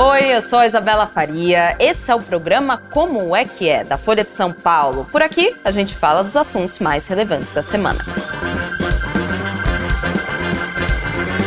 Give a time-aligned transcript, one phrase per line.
[0.00, 1.74] Oi, eu sou a Isabela Faria.
[1.76, 5.04] Esse é o programa Como é que é, da Folha de São Paulo.
[5.10, 7.98] Por aqui, a gente fala dos assuntos mais relevantes da semana.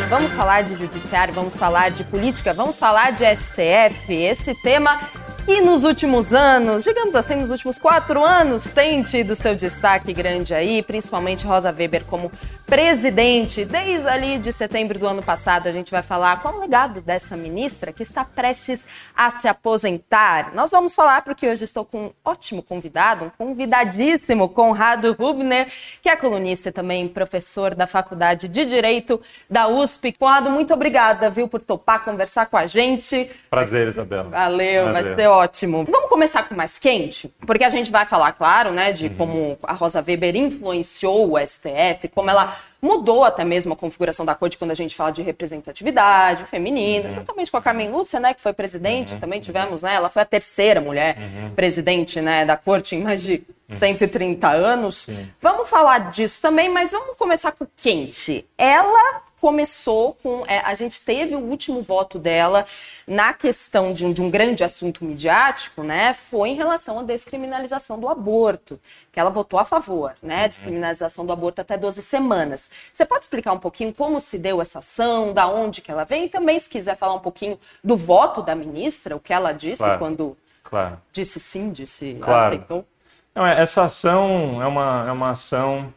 [0.09, 4.13] Vamos falar de judiciário, vamos falar de política, vamos falar de STF.
[4.13, 4.99] Esse tema
[5.45, 10.53] que nos últimos anos, digamos assim, nos últimos quatro anos, tem tido seu destaque grande
[10.53, 12.31] aí, principalmente Rosa Weber como
[12.65, 13.65] presidente.
[13.65, 17.35] Desde ali de setembro do ano passado, a gente vai falar qual o legado dessa
[17.35, 20.53] ministra que está prestes a se aposentar.
[20.53, 25.67] Nós vamos falar porque hoje estou com um ótimo convidado, um convidadíssimo, Conrado Rubner,
[26.01, 30.13] que é colunista e também professor da Faculdade de Direito da USP.
[30.13, 33.29] Conrado, muito obrigada, viu, por topar conversar com a gente.
[33.49, 34.29] Prazer, Isabela.
[34.29, 35.03] Valeu, Prazer.
[35.03, 35.85] vai ser ótimo.
[35.89, 39.15] Vamos começar com mais quente, porque a gente vai falar, claro, né, de uhum.
[39.15, 44.33] como a Rosa Weber influenciou o STF, como ela Mudou até mesmo a configuração da
[44.33, 47.15] corte quando a gente fala de representatividade feminina, uhum.
[47.15, 49.19] juntamente com a Carmen Lúcia, né, que foi presidente, uhum.
[49.19, 51.51] também tivemos, né, ela foi a terceira mulher uhum.
[51.51, 55.03] presidente, né, da corte em mais de 130 anos.
[55.03, 55.29] Sim.
[55.39, 58.47] Vamos falar disso também, mas vamos começar com o quente.
[58.57, 60.45] Ela começou com.
[60.47, 62.63] É, a gente teve o último voto dela
[63.07, 66.13] na questão de um, de um, grande assunto midiático, né?
[66.13, 68.79] Foi em relação à descriminalização do aborto,
[69.11, 70.43] que ela votou a favor, né?
[70.43, 70.49] Uhum.
[70.49, 72.69] Descriminalização do aborto até 12 semanas.
[72.93, 76.25] Você pode explicar um pouquinho como se deu essa ação, da onde que ela vem?
[76.25, 79.81] E também, se quiser falar um pouquinho do voto da ministra, o que ela disse
[79.81, 79.97] claro.
[79.97, 81.01] quando claro.
[81.11, 82.45] disse sim, disse claro.
[82.45, 82.85] aceitou.
[83.33, 85.91] Não, é, essa ação é uma, é uma ação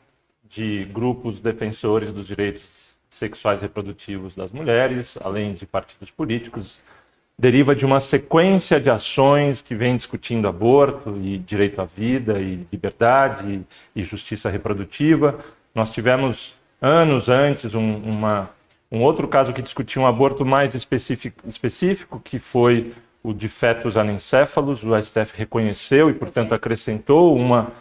[0.45, 2.84] de grupos defensores dos direitos
[3.15, 6.81] sexuais reprodutivos das mulheres, além de partidos políticos,
[7.39, 12.67] deriva de uma sequência de ações que vem discutindo aborto e direito à vida e
[12.73, 13.63] liberdade
[13.95, 15.39] e, justiça reprodutiva.
[15.75, 18.51] Nós tivemos anos antes um, uma,
[18.91, 22.93] um outro caso que discutia um aborto mais específico, específico que foi
[23.23, 27.73] o de fetos anencéfalos, o STF reconheceu e, portanto, acrescentou uma,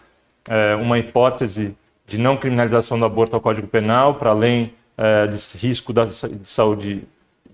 [0.48, 5.38] é, uma hipótese de não criminalização do aborto ao Código Penal, para além é, de
[5.58, 7.04] risco da, de saúde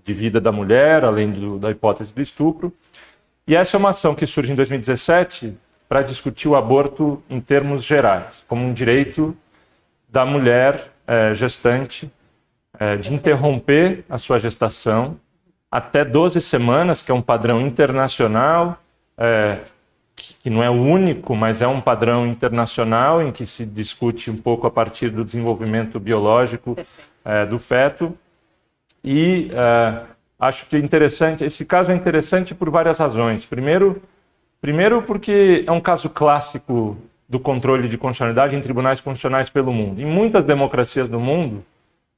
[0.04, 2.72] de vida da mulher, além do, da hipótese do estupro.
[3.46, 5.56] E essa é uma ação que surge em 2017
[5.88, 9.36] para discutir o aborto em termos gerais, como um direito
[10.08, 12.10] da mulher é, gestante
[12.78, 15.18] é, de interromper a sua gestação
[15.70, 18.80] até 12 semanas, que é um padrão internacional,
[19.16, 19.58] é,
[20.14, 24.36] que não é o único, mas é um padrão internacional em que se discute um
[24.36, 26.76] pouco a partir do desenvolvimento biológico
[27.24, 28.16] é, do feto.
[29.02, 30.02] E é,
[30.38, 33.44] acho que é interessante, esse caso é interessante por várias razões.
[33.44, 34.02] Primeiro,
[34.60, 36.96] primeiro porque é um caso clássico
[37.28, 40.00] do controle de constitucionalidade em tribunais constitucionais pelo mundo.
[40.00, 41.64] Em muitas democracias do mundo,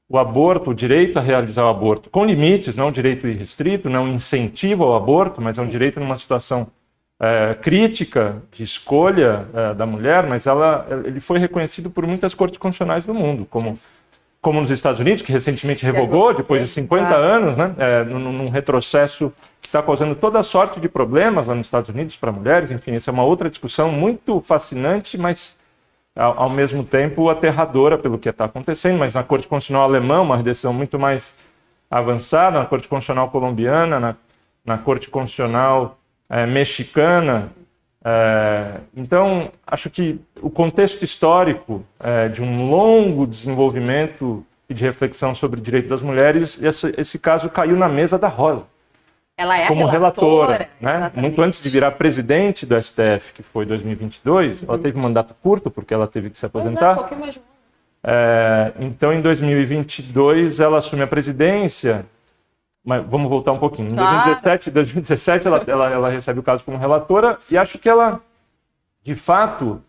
[0.09, 3.89] o aborto, o direito a realizar o aborto, com limites, não é um direito irrestrito,
[3.89, 5.61] não é um incentivo ao aborto, mas Sim.
[5.61, 6.67] é um direito numa situação
[7.19, 12.57] é, crítica de escolha é, da mulher, mas ela, ele foi reconhecido por muitas cortes
[12.57, 13.73] constitucionais do mundo, como,
[14.43, 18.49] como nos Estados Unidos, que recentemente revogou, depois de 50 anos, né, é, num, num
[18.49, 22.91] retrocesso que está causando toda sorte de problemas lá nos Estados Unidos para mulheres, enfim,
[22.91, 25.55] essa é uma outra discussão muito fascinante, mas
[26.13, 30.73] ao, mesmo tempo aterradora pelo que está acontecendo, mas na Corte Constitucional Alemã, uma decisão
[30.73, 31.33] muito mais
[31.89, 34.15] avançada, na Corte Constitucional Colombiana, na,
[34.65, 35.97] na Corte Constitucional
[36.29, 37.49] é, Mexicana.
[38.05, 45.33] É, então, acho que o contexto histórico é, de um longo desenvolvimento e de reflexão
[45.33, 48.67] sobre o direito das mulheres, esse, esse caso caiu na mesa da Rosa.
[49.35, 51.21] Ela é como relatora, relatora né?
[51.21, 54.67] Muito antes de virar presidente do STF, que foi 2022, uhum.
[54.69, 56.97] ela teve um mandato curto porque ela teve que se aposentar.
[57.11, 57.41] É, um mais...
[58.03, 62.05] É, então, em 2022, ela assume a presidência.
[62.83, 63.91] Mas vamos voltar um pouquinho.
[63.91, 68.19] Em 2017, 2017 ela, ela, ela, recebe o caso como relatora e acho que ela,
[69.01, 69.81] de fato,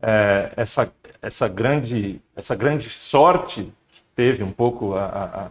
[0.00, 5.50] é, essa, essa, grande, essa grande sorte que teve um pouco a,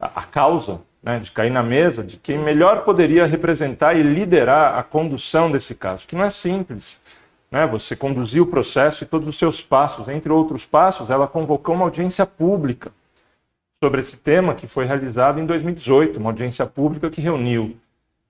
[0.00, 4.76] a, a causa né, de cair na mesa de quem melhor poderia representar e liderar
[4.76, 7.00] a condução desse caso, que não é simples.
[7.48, 7.64] Né?
[7.68, 10.08] Você conduzir o processo e todos os seus passos.
[10.08, 12.90] Entre outros passos, ela convocou uma audiência pública
[13.82, 17.76] sobre esse tema que foi realizada em 2018, uma audiência pública que reuniu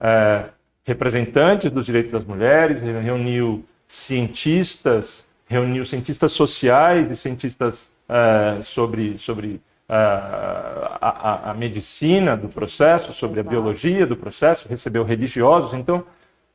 [0.00, 0.46] é,
[0.84, 9.60] representantes dos direitos das mulheres, reuniu cientistas, reuniu cientistas sociais e cientistas é, sobre, sobre
[9.88, 15.74] a, a, a, medicina do processo, sobre a biologia do processo, recebeu religiosos.
[15.74, 16.04] Então,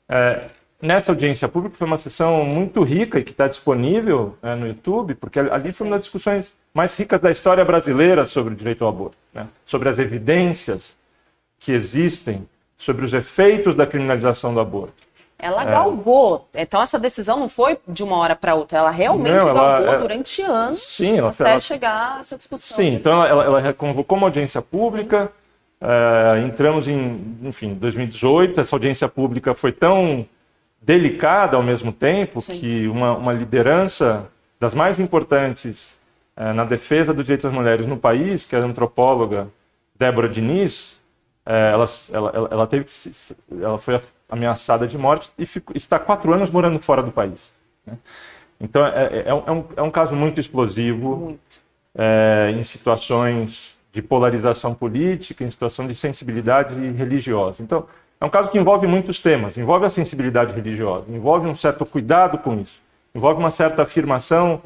[0.10, 0.50] é,
[0.82, 5.16] nessa audiência pública foi uma sessão muito rica e que está disponível é, no YouTube,
[5.16, 8.90] porque ali foi uma das discussões mais ricas da história brasileira sobre o direito ao
[8.90, 9.48] aborto, né?
[9.66, 10.96] sobre as evidências
[11.60, 12.48] que existem
[12.78, 14.94] sobre os efeitos da criminalização do aborto.
[15.38, 16.48] Ela galgou.
[16.56, 18.78] Então essa decisão não foi de uma hora para outra.
[18.78, 22.38] Ela realmente Não, ela- galgou é- durante anos Sim, ela, até ela chegar a essa
[22.38, 22.76] discussão.
[22.78, 25.32] Sim, de- então ela, ela- ela convocou uma audiência pública,
[25.82, 30.26] eh, entramos em, enfim, 2018, essa audiência pública foi tão
[30.82, 32.54] delicada ao mesmo tempo Sim.
[32.60, 34.26] que uma, uma liderança
[34.60, 36.00] das mais importantes
[36.54, 39.48] na defesa dos direitos das mulheres no país, que é a antropóloga
[39.98, 41.00] Débora Diniz,
[41.46, 42.86] eh, ela, ela, ela- teve
[43.62, 44.00] ela foi
[44.30, 47.52] ameaçada de morte e ficou- está quatro anos morando fora do país.
[47.86, 47.98] né?
[48.60, 51.62] Então é, é- é um, é um- é um caso muito explosivo Muito.
[51.98, 57.62] é, em situações de polarização política, em situação de sensibilidade religiosa.
[57.62, 57.86] Então,
[58.20, 59.58] é um caso que envolve muitos temas.
[59.58, 62.80] Envolve a sensibilidade religiosa, envolve um certo cuidado com isso,
[63.14, 64.62] envolve uma certa afirmação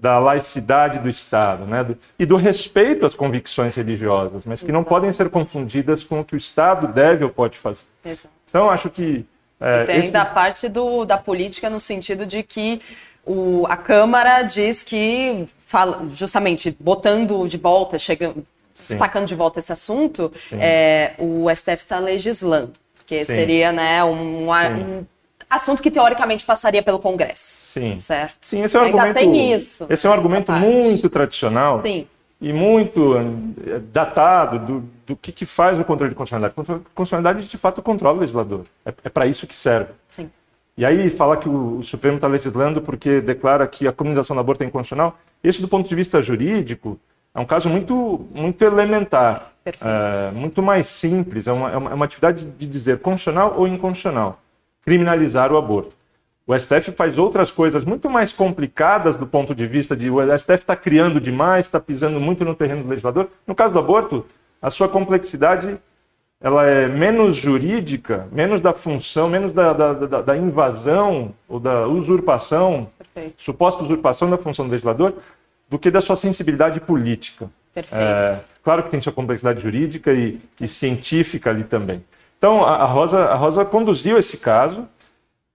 [0.00, 4.82] da laicidade do Estado né, do- e do respeito às convicções religiosas, mas que não
[4.82, 7.84] podem ser confundidas com o que o Estado deve ou pode fazer.
[8.04, 8.32] Exato.
[8.48, 9.26] Então, acho que.
[9.60, 12.80] é, E tem esse- ainda a parte do, da política no sentido de que
[13.26, 18.42] o, a Câmara diz que, fala, justamente botando de volta, chegando,
[18.88, 22.72] destacando de volta esse assunto, é, o STF está legislando,
[23.04, 23.34] que Sim.
[23.34, 24.50] seria né, um, um
[25.50, 27.72] assunto que teoricamente passaria pelo Congresso.
[27.72, 27.98] Sim.
[27.98, 28.38] Certo?
[28.46, 29.18] Sim, esse é um Ainda argumento.
[29.18, 29.86] tem isso.
[29.90, 30.64] Esse é um argumento parte.
[30.64, 31.82] muito tradicional.
[31.82, 32.06] Sim.
[32.40, 36.54] e muito eh, datado do, do que, que faz o controle de constitucionalidade.
[36.94, 38.64] Constitucionalidade, de fato, controla o legislador.
[38.86, 39.90] É, é para isso que serve.
[40.08, 40.30] Sim.
[40.78, 44.40] E aí, falar que o, o Supremo está legislando porque declara que a criminalização do
[44.40, 46.98] aborto é inconstitucional, isso, do ponto de vista jurídico,
[47.34, 49.52] é um caso muito, muito elementar.
[49.62, 49.86] Perfeito.
[49.86, 51.46] É, muito mais simples.
[51.46, 54.40] É uma, é uma é uma atividade de dizer constitucional ou inconstitucional.
[54.84, 55.96] Criminalizar o aborto.
[56.46, 60.54] O STF faz outras coisas muito mais complicadas do ponto de vista de o STF
[60.62, 63.28] está criando demais, está pisando muito no terreno do legislador.
[63.46, 64.26] No caso do aborto,
[64.60, 65.76] a sua complexidade
[66.40, 71.86] ela é menos jurídica, menos da função, menos da, da, da- da invasão ou da
[71.86, 73.34] usurpação, Perfeito.
[73.36, 75.12] suposta usurpação da função do legislador,
[75.68, 77.48] do que da sua sensibilidade política.
[77.72, 78.02] Perfeito.
[78.02, 82.02] É, claro que tem sua complexidade jurídica e, e científica ali também.
[82.40, 84.88] Então, a, Rosa, a Rosa conduziu esse caso.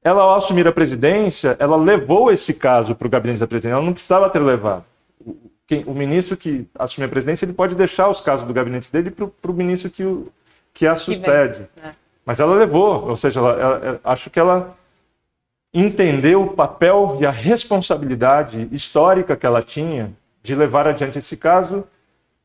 [0.04, 3.74] Ela, ao assumir a presidência, ela levou esse caso para o gabinete da presidência.
[3.76, 4.86] Ela não precisava ter levado.
[5.20, 5.36] O,
[5.66, 9.10] quem- o ministro que assume a presidência, ele pode deixar os casos do gabinete dele
[9.10, 10.32] para o ministro que, o,
[10.76, 11.68] que a sucede.
[11.76, 11.96] né?
[12.24, 14.76] Mas ela levou, ou seja, ela, ela- ela- acho que ela
[15.74, 21.84] entendeu o papel e a responsabilidade histórica que ela tinha de levar adiante esse caso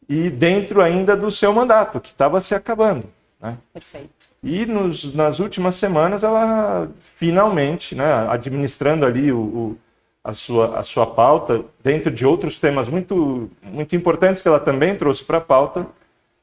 [0.09, 3.05] e dentro ainda do seu mandato, que estava se acabando.
[3.41, 3.57] Né?
[3.73, 4.29] Perfeito.
[4.43, 9.79] E nos- nas últimas semanas ela finalmente, né, administrando ali o, o-
[10.23, 14.95] a, sua, a sua pauta, dentro de outros temas muito, muito importantes que ela também
[14.95, 15.87] trouxe para a pauta,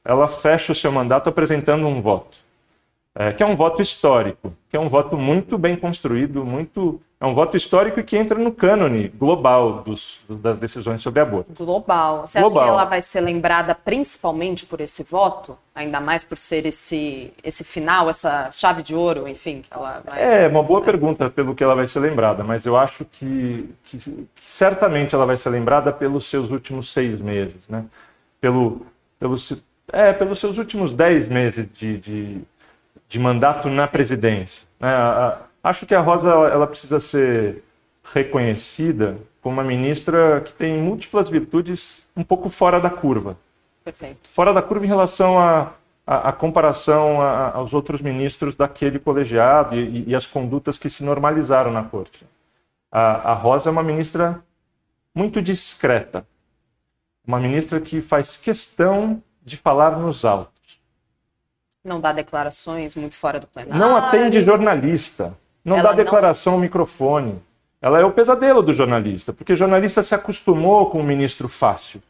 [0.03, 2.37] ela fecha o seu mandato apresentando um voto,
[3.13, 7.25] é, que é um voto histórico, que é um voto muito bem construído, muito é
[7.25, 11.51] um voto histórico e que entra no cânone global dos, das decisões sobre aborto.
[11.53, 12.27] Global.
[12.27, 12.61] Você Global.
[12.63, 15.57] acha que ela vai ser lembrada principalmente por esse voto?
[15.73, 20.21] Ainda mais por ser esse, esse final, essa chave de ouro, enfim, que ela vai.
[20.43, 23.97] É uma boa pergunta pelo que ela vai ser lembrada, mas eu acho que, que-
[23.97, 27.83] que certamente ela vai ser lembrada pelos seus últimos seis meses, né?
[28.39, 28.85] Pelo,
[29.19, 29.35] pelo,
[29.91, 32.41] é, pelos seus últimos dez meses de, de,
[33.09, 34.67] de mandato na presidência.
[34.79, 34.89] né?
[34.93, 37.63] A- acho que a Rosa ela, precisa ser
[38.03, 43.37] reconhecida como uma ministra que tem múltiplas virtudes um pouco fora da curva
[43.83, 44.29] Perfeito.
[44.29, 45.73] fora da curva em relação à
[46.09, 50.89] à- à comparação a- aos outros ministros daquele colegiado e, e- e as condutas que
[50.89, 52.25] se normalizaram na corte.
[52.89, 54.41] A, a Rosa é uma ministra
[55.13, 56.25] muito discreta,
[57.27, 60.79] uma ministra que faz questão de falar nos altos.
[61.83, 63.77] Não dá declarações muito fora do plenário.
[63.77, 67.35] Não atende jornalista, não Ela dá não- declaração ao microfone.
[67.81, 72.01] Ela é o pesadelo do jornalista, porque o jornalista se acostumou com o ministro fácil.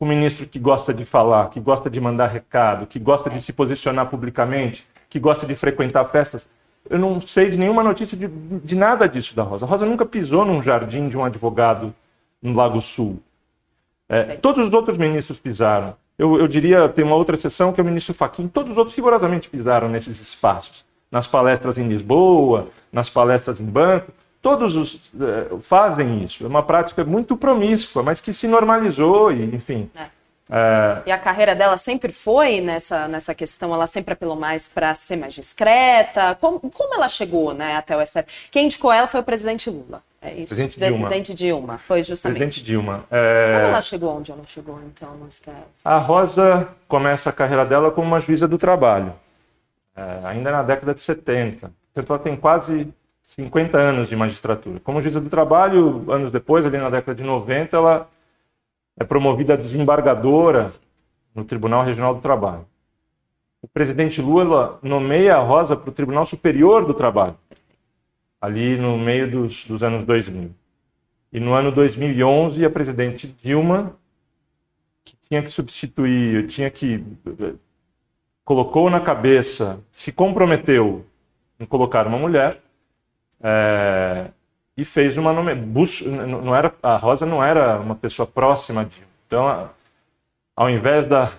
[0.00, 3.52] o ministro que gosta de falar, que gosta de mandar recado, que gosta de se
[3.52, 6.46] posicionar publicamente, que gosta de frequentar festas.
[6.88, 9.66] Eu não sei de nenhuma notícia de, de nada disso da Rosa.
[9.66, 11.92] A Rosa nunca pisou num jardim de um advogado
[12.40, 13.18] no Lago Sul.
[14.08, 15.96] É, todos os outros ministros pisaram.
[16.16, 18.46] Eu, eu diria, tem uma outra exceção que é o ministro Fachin.
[18.46, 20.84] Todos os outros rigorosamente pisaram nesses espaços.
[21.10, 24.12] Nas palestras em Lisboa, nas palestras em banco.
[24.40, 26.44] Todos os eh, fazem isso.
[26.44, 29.90] É uma prática muito promíscua, mas que se normalizou e, enfim.
[29.96, 30.06] É.
[30.50, 34.94] é, E a carreira dela sempre foi nessa, nessa questão, ela sempre apelou mais para
[34.94, 36.36] ser mais discreta.
[36.40, 38.26] Como, como ela chegou né, até o STF?
[38.52, 40.02] Quem indicou ela foi o presidente Lula.
[40.20, 40.46] É isso.
[40.46, 41.08] Presidente Dilma.
[41.08, 41.78] Presidente Dilma.
[41.78, 42.38] Foi justamente.
[42.38, 43.04] presidente Dilma.
[43.08, 45.52] Como É, ela chegou onde ela chegou, então, no STF?
[45.84, 49.12] A Rosa começa a carreira dela como uma juíza do trabalho.
[49.98, 51.72] É, ainda na década de 70.
[51.92, 54.78] Portanto, ela tem quase 50 anos de magistratura.
[54.78, 58.08] Como juíza do trabalho, anos depois, ali na década de 90, ela
[58.96, 60.70] é promovida a desembargadora
[61.34, 62.64] no Tribunal Regional do Trabalho.
[63.60, 67.36] O presidente Lula nomeia a Rosa para o Tribunal Superior do Trabalho,
[68.40, 70.54] ali no meio dos, dos anos 2000.
[71.32, 73.96] E no ano 2011, a presidente Dilma,
[75.04, 77.04] que tinha que substituir, tinha que.
[78.48, 81.04] Colocou na cabeça, se comprometeu
[81.60, 82.58] em colocar uma mulher,
[83.42, 84.28] é,
[84.74, 85.54] e fez uma nome...
[85.54, 89.02] Não era a Rosa não era uma pessoa próxima de.
[89.26, 89.68] Então,
[90.56, 91.30] ao invés da,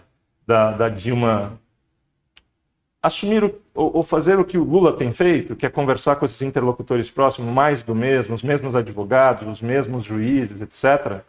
[0.45, 1.59] da, da Dilma
[3.01, 6.43] assumir o, ou fazer o que o Lula tem feito, que é conversar com esses
[6.43, 11.21] interlocutores próximos, mais do mesmo, os mesmos advogados, os mesmos juízes, etc.,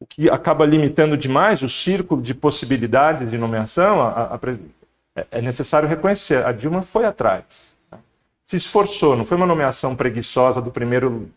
[0.00, 4.38] o que acaba limitando demais o círculo de possibilidades de nomeação, a, a,
[5.16, 7.74] é, é necessário reconhecer, a Dilma foi atrás
[8.46, 11.28] se esforçou, não foi uma nomeação preguiçosa do primeiro,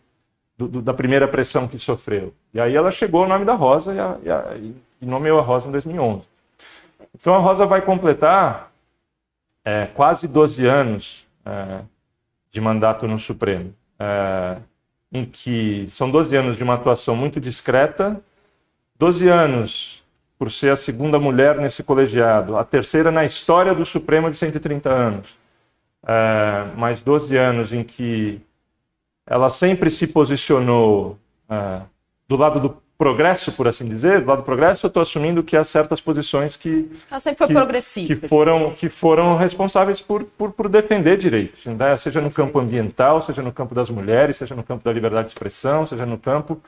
[0.56, 2.32] do, do, da primeira pressão que sofreu.
[2.54, 5.42] E aí ela chegou ao nome da Rosa e, a, e, a, e nomeou a
[5.42, 6.24] Rosa em 2011.
[7.12, 8.70] Então a Rosa vai completar
[9.64, 11.80] é, quase 12 anos é,
[12.48, 14.58] de mandato no Supremo, é,
[15.12, 18.22] em que são 12 anos de uma atuação muito discreta,
[18.96, 20.04] 12 anos
[20.40, 24.88] por ser a segunda mulher nesse colegiado, a terceira na história do Supremo de 130
[24.88, 25.38] anos
[26.02, 28.40] é, mais 12 anos em que
[29.26, 31.82] ela sempre se posicionou é,
[32.26, 35.58] do lado do progresso, por assim dizer, do lado do progresso, eu estou assumindo que
[35.58, 40.24] há certas posições que ela sempre foi que, progressista, que foram que foram responsáveis por,
[40.24, 41.94] por, por defender direitos, né?
[41.98, 45.32] seja no campo ambiental, seja no campo das mulheres, seja no campo da liberdade de
[45.32, 46.62] expressão, seja no campo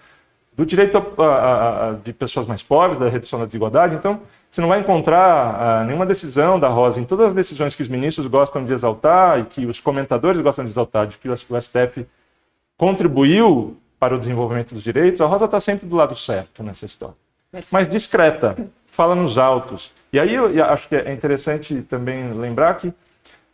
[0.55, 3.97] do direito a, a, a, de pessoas mais pobres, da redução da desigualdade.
[3.97, 7.83] Então, você não vai encontrar uh, nenhuma decisão da Rosa em todas as decisões que
[7.83, 11.37] os ministros gostam de exaltar e que os comentadores gostam de exaltar, de que o
[11.37, 12.07] STF
[12.77, 17.15] contribuiu para o desenvolvimento dos direitos, a Rosa está sempre do lado certo nessa história.
[17.53, 17.73] Perfeito.
[17.73, 18.57] Mas discreta,
[18.87, 19.93] fala nos altos.
[20.13, 22.93] E aí eu acho que é interessante também lembrar que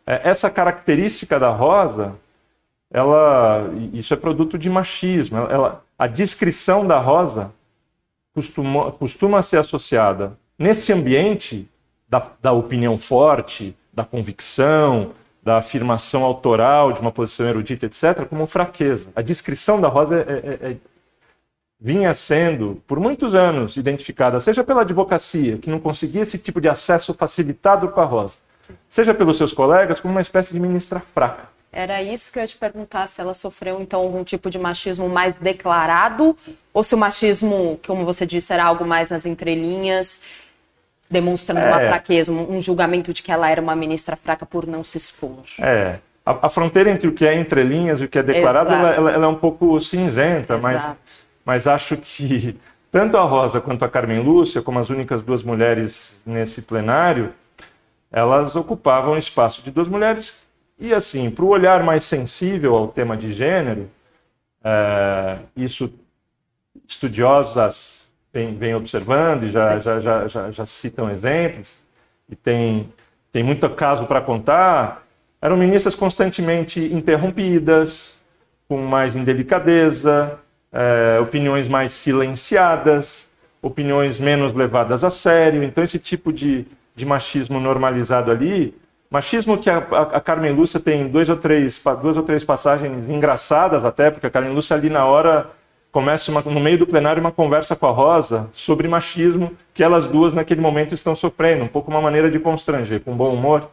[0.07, 2.15] é, essa característica da Rosa,
[2.91, 5.37] ela, isso é produto de machismo.
[5.37, 7.51] Ela, a descrição da Rosa
[8.33, 11.69] costuma, costuma ser associada nesse ambiente
[12.07, 18.45] da, da opinião forte, da convicção, da afirmação autoral de uma posição erudita, etc., como
[18.45, 19.11] fraqueza.
[19.15, 20.77] A descrição da Rosa é, é, é,
[21.79, 26.67] vinha sendo, por muitos anos, identificada, seja pela advocacia, que não conseguia esse tipo de
[26.67, 28.37] acesso facilitado com a Rosa,
[28.87, 31.58] seja pelos seus colegas, como uma espécie de ministra fraca.
[31.71, 35.07] Era isso que eu ia te perguntar, se ela sofreu, então, algum tipo de machismo
[35.07, 36.35] mais declarado,
[36.73, 40.19] ou se o machismo, como você disse, era algo mais nas entrelinhas,
[41.09, 41.67] demonstrando é.
[41.67, 45.43] uma fraqueza, um julgamento de que ela era uma ministra fraca por não se expor.
[45.59, 45.99] É.
[46.25, 49.11] A, a fronteira entre o que é entrelinhas e o que é declarado, ela, ela,
[49.11, 50.95] ela, é um pouco cinzenta, mas,
[51.45, 52.57] mas acho que
[52.91, 57.31] tanto a Rosa quanto a Carmen Lúcia, como as únicas duas mulheres nesse plenário,
[58.11, 60.48] elas ocupavam o espaço de duas mulheres
[60.79, 63.89] e assim, para o olhar mais sensível ao tema de gênero,
[64.63, 65.91] é, isso
[66.87, 71.83] estudiosas vem, vem observando e já, já, já, já, já citam exemplos,
[72.29, 72.91] e tem,
[73.31, 75.05] tem muito caso para contar,
[75.41, 78.19] eram ministras constantemente interrompidas,
[78.67, 80.39] com mais indelicadeza,
[80.71, 83.29] é, opiniões mais silenciadas,
[83.61, 85.63] opiniões menos levadas a sério.
[85.63, 88.75] Então, esse tipo de, de machismo normalizado ali,
[89.09, 93.83] machismo que a, a, Carmen Lúcia tem dois ou três, duas ou três passagens engraçadas
[93.83, 95.49] até, porque a Carmen Lúcia ali na hora
[95.91, 100.07] começa uma, no meio do plenário uma conversa com a Rosa sobre machismo que elas
[100.07, 103.69] duas naquele momento estão sofrendo, um pouco uma maneira de constranger, com bom humor,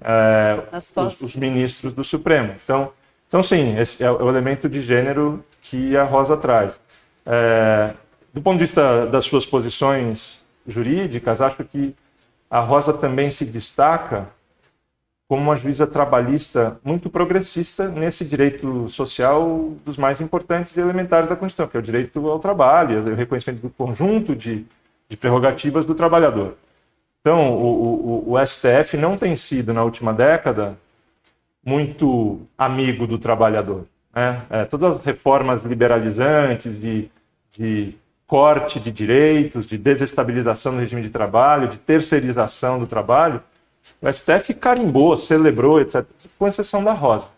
[0.00, 2.54] é, os, os, ministros do Supremo.
[2.62, 2.92] Então,
[3.28, 6.78] então sim, esse é o elemento de gênero que a Rosa traz.
[7.26, 7.92] É,
[8.32, 11.94] do ponto de vista das suas posições jurídicas, acho que
[12.48, 14.28] a Rosa também se destaca
[15.30, 21.36] como uma juíza trabalhista muito progressista nesse direito social dos mais importantes e elementares da
[21.36, 24.66] Constituição, que é o direito ao trabalho, o reconhecimento do conjunto de,
[25.08, 26.56] de prerrogativas do trabalhador.
[27.20, 30.76] Então, o, o, o, STF não tem sido, na última década,
[31.64, 33.86] muito amigo do trabalhador.
[34.12, 34.42] Né?
[34.50, 37.08] É, todas as reformas liberalizantes de,
[37.52, 37.94] de
[38.26, 43.40] corte de direitos, de desestabilização do regime de trabalho, de terceirização do trabalho,
[44.00, 46.04] o STF carimbou, celebrou, etc.,
[46.38, 47.28] com exceção da Rosa,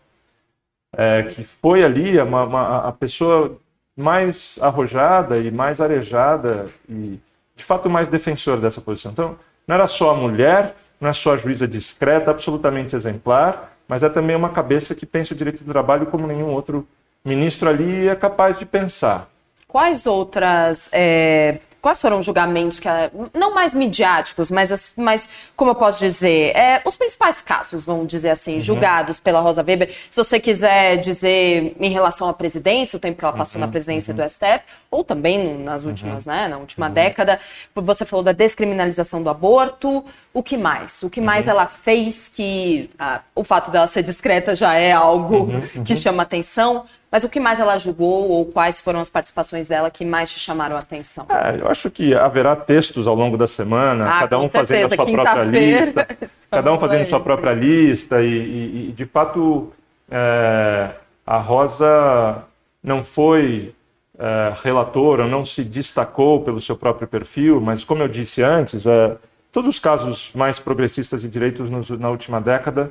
[0.96, 3.58] é, que foi ali uma, uma, a pessoa
[3.96, 7.18] mais arrojada e mais arejada e,
[7.54, 9.12] de fato, mais defensora dessa posição.
[9.12, 14.04] Então, não era só a mulher não é só a juíza discreta, absolutamente exemplar, mas
[14.04, 16.86] é também uma cabeça que pensa o direito do trabalho como nenhum outro
[17.24, 19.28] ministro ali é capaz de pensar.
[19.66, 22.86] Quais outras é, Quais foram os julgamentos que
[23.34, 28.30] não mais midiáticos, mas, mas como eu posso dizer, é, os principais casos, vamos dizer
[28.30, 28.60] assim, uhum.
[28.60, 29.92] julgados pela Rosa Weber.
[30.08, 33.66] Se você quiser dizer em relação à presidência, o tempo que ela passou uhum.
[33.66, 34.24] na presidência uhum.
[34.24, 34.60] do STF,
[34.92, 36.32] ou também nas últimas, uhum.
[36.32, 36.92] né, na última uhum.
[36.92, 37.40] década,
[37.74, 40.04] você falou da descriminalização do aborto.
[40.32, 41.02] O que mais?
[41.02, 41.50] O que mais uhum.
[41.50, 45.48] ela fez que ah, o fato dela ser discreta já é algo
[45.84, 46.84] que chama atenção?
[47.12, 50.40] Mas o que mais ela julgou ou quais foram as participações dela que mais te
[50.40, 51.26] chamaram a atenção?
[51.28, 54.96] É, eu acho que haverá textos ao longo da semana, ah, cada um fazendo a
[54.96, 56.08] sua própria lista,
[56.50, 59.70] cada um fazendo a sua própria lista e, e, e de fato
[60.10, 60.88] é,
[61.26, 62.44] a Rosa
[62.82, 63.74] não foi
[64.18, 69.18] é, relatora, não se destacou pelo seu próprio perfil, mas como eu disse antes, é,
[69.52, 72.90] todos os casos mais progressistas de direitos nos, na última década,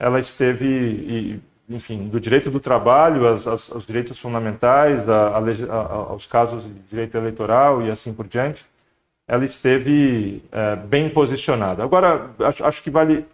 [0.00, 5.94] ela esteve e, enfim, do direito do trabalho as, as, aos direitos fundamentais, a, a,
[6.10, 8.64] aos casos de direito eleitoral e assim por diante,
[9.26, 11.82] ela esteve é, bem posicionada.
[11.82, 13.24] Agora, acho, acho, que vale,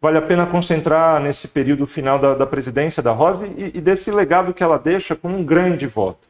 [0.00, 4.10] vale a pena concentrar nesse período final da, da presidência da Rosa e, e, desse
[4.10, 6.28] legado que ela deixa com um grande voto,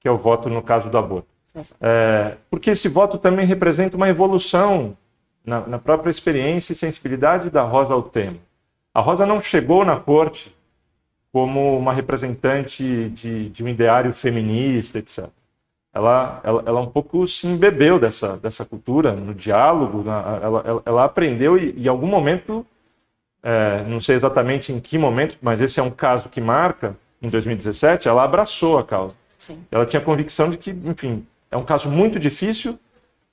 [0.00, 1.28] que é o voto no caso do aborto.
[1.80, 4.96] É, porque esse voto também representa uma evolução
[5.44, 8.36] na, na própria experiência e sensibilidade da Rosa ao tema.
[8.92, 10.54] A Rosa não chegou na corte
[11.32, 15.28] como uma representante de, de um ideário feminista, etc.
[15.92, 20.82] Ela, ela, ela, um pouco se embebeu dessa, dessa cultura, no diálogo, na, ela, ela,
[20.84, 22.64] ela, aprendeu e, em algum momento,
[23.42, 27.28] é, não sei exatamente em que momento, mas esse é um caso que marca, em
[27.28, 29.14] 2017, ela abraçou a causa.
[29.36, 29.64] Sim.
[29.70, 32.78] Ela tinha convicção de que, enfim, é um caso muito difícil,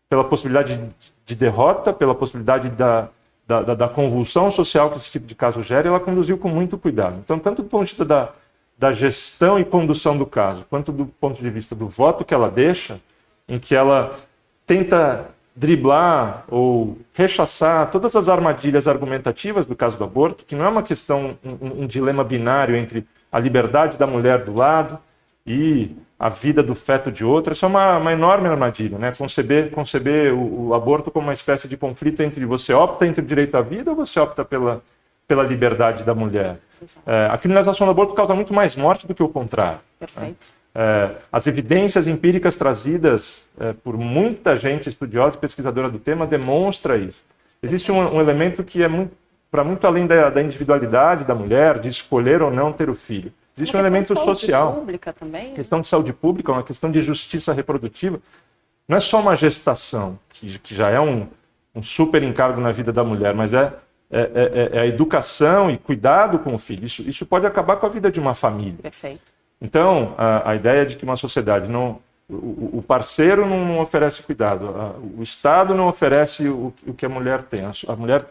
[0.09, 0.89] pela possibilidade de,
[1.25, 3.09] de derrota, pela possibilidade da,
[3.47, 6.77] da, da, da, convulsão social que esse tipo de caso gera, ela conduziu com muito
[6.77, 7.17] cuidado.
[7.23, 8.29] Então, tanto do ponto de vista da,
[8.77, 12.51] da gestão e condução do caso, quanto do ponto de vista do voto que ela
[12.51, 12.99] deixa,
[13.47, 14.19] em que ela
[14.65, 20.69] tenta driblar ou rechaçar todas as armadilhas argumentativas do caso do aborto, que não é
[20.69, 24.99] uma questão, um, um dilema binário entre a liberdade da mulher do lado
[25.45, 29.11] e a vida do feto de outra, isso é uma, uma enorme armadilha, né?
[29.15, 33.27] Conceber, conceber o, o, aborto como uma espécie de conflito entre você opta entre o
[33.27, 34.81] direito à vida ou você opta pela,
[35.27, 36.57] pela liberdade da mulher.
[37.05, 39.77] É, a criminalização do aborto causa muito mais morte do que o contrário.
[39.77, 40.07] Né?
[40.07, 40.47] Perfeito.
[40.73, 40.81] Né?
[40.83, 46.97] É, as evidências empíricas trazidas é, por muita gente estudiosa e pesquisadora do tema demonstra
[46.97, 47.19] isso.
[47.61, 48.89] Existe um, um elemento que é
[49.51, 53.31] para muito além da, da individualidade da mulher, de escolher ou não ter o filho
[53.57, 54.73] Existe um elemento de social.
[54.73, 55.53] Pública também.
[55.55, 58.19] Questão de saúde pública, uma questão de justiça reprodutiva.
[58.87, 61.27] Não é só uma gestação, que, que já é um,
[61.73, 63.73] um super encargo na vida da mulher, mas é,
[64.09, 66.85] é, é, é, a educação e cuidado com o filho.
[66.85, 68.77] Isso, isso pode acabar com a vida de uma família.
[68.81, 69.33] Perfeito.
[69.59, 71.99] Então, a, a ideia de que uma sociedade não.
[72.29, 77.09] O, o parceiro não oferece cuidado, a, o Estado não oferece o, o que a
[77.09, 77.63] mulher tem.
[77.63, 78.25] A, a mulher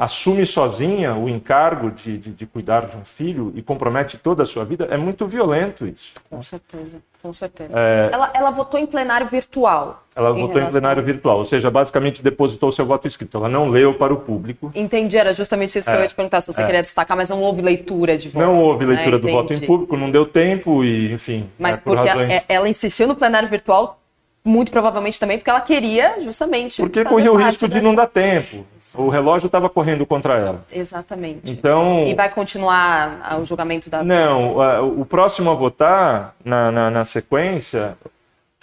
[0.00, 4.46] assume sozinha o encargo de, de, de, cuidar de um filho e compromete toda a
[4.46, 6.12] sua vida, é muito violento isso.
[6.30, 7.78] Com certeza, com certeza.
[7.78, 8.08] É...
[8.10, 10.02] Ela, ela, votou em plenário virtual.
[10.16, 10.68] Ela em votou relação...
[10.68, 13.36] em plenário virtual, ou seja, basicamente depositou seu voto escrito.
[13.36, 14.72] Ela não leu para o público.
[14.74, 16.64] Entendi, era justamente isso que é, eu ia te perguntar, se você é.
[16.64, 18.42] queria destacar, mas não houve leitura de voto.
[18.42, 18.94] Não houve né?
[18.94, 19.20] leitura né?
[19.20, 19.42] do Entendi.
[19.42, 21.50] voto em público, não deu tempo e, enfim.
[21.58, 22.30] Mas né, por porque razões...
[22.30, 23.99] ela, ela insistiu no plenário virtual
[24.44, 26.80] muito provavelmente também porque ela queria justamente.
[26.80, 28.64] Porque corria o risco de não dar tempo.
[28.94, 30.64] O relógio estava correndo contra ela.
[30.72, 31.52] Exatamente.
[31.52, 32.04] Então.
[32.06, 34.06] E vai continuar o julgamento das.
[34.06, 34.56] Não,
[34.98, 37.96] o próximo a votar na, na, na sequência.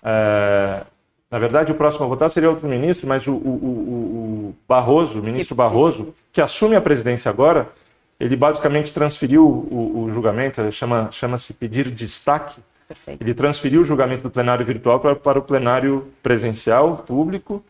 [0.03, 0.81] É...
[1.29, 5.19] Na verdade, o próximo a votar seria outro ministro, mas o, o, o, o Barroso,
[5.19, 7.67] o ministro que, Barroso, que assume a presidência agora,
[8.17, 13.21] ele basicamente transferiu o, julgamento, chama-se chama pedir destaque Perfeito.
[13.21, 17.63] Ele transferiu o julgamento do plenário virtual para, para o plenário presencial, público,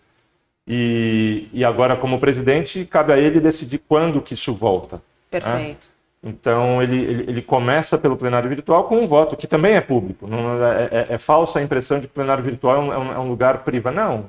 [0.68, 4.98] e, e agora, como presidente, cabe a ele decidir quando que isso volta.
[4.98, 5.02] Né?
[5.32, 5.88] Perfeito.
[5.88, 5.98] Né?
[6.24, 10.28] Então, ele, ele, ele, começa pelo plenário virtual com um voto, que também é público.
[10.28, 13.20] Não, é, é, é falsa a impressão de que o plenário virtual é um, é
[13.20, 13.96] um é lugar privado.
[13.96, 14.26] Não,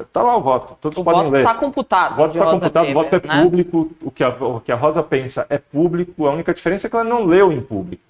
[0.00, 0.76] está lá o voto.
[0.80, 2.12] Todos o voto está computado.
[2.12, 3.42] O voto está computado, Weber, o voto é né?
[3.42, 3.90] público.
[4.02, 6.26] O que, a, o que a Rosa pensa é público.
[6.26, 8.02] A única diferença é que ela não leu em público.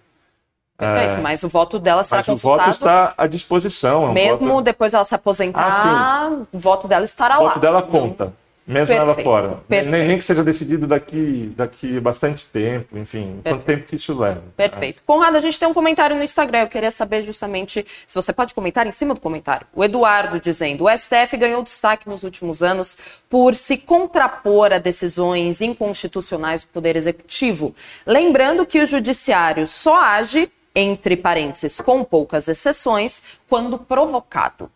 [0.83, 2.61] Perfeito, é, mas o voto dela será mas consultado.
[2.61, 4.07] o voto está à disposição.
[4.07, 4.65] É um mesmo voto...
[4.65, 7.43] depois ela se aposentar, ah, o voto dela estará lá.
[7.43, 8.33] O voto dela conta.
[8.67, 9.49] mesmo Perfeito, ela fora.
[9.69, 9.91] perfeito.
[9.91, 13.65] Nem, nem que seja decidido daqui, daqui bastante tempo, enfim, quanto Perfeito.
[13.65, 14.43] tempo que isso leva.
[14.57, 15.03] Perfeito.
[15.05, 16.61] Conrado, a gente tem um comentário no Instagram.
[16.61, 19.67] Eu queria saber justamente se você pode comentar em cima do comentário.
[19.75, 25.61] O Eduardo dizendo: o STF ganhou destaque nos últimos anos por se contrapor a decisões
[25.61, 27.75] inconstitucionais do Poder Executivo.
[28.07, 34.71] Lembrando que o Judiciário só age, entre parênteses, com poucas exceções, quando provocado.